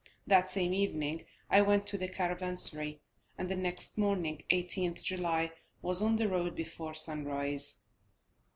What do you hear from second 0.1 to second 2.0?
That same evening I went to